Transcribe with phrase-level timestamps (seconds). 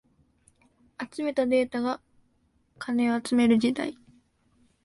[1.13, 2.01] 集めたデータが
[2.79, 3.95] 金を集める時代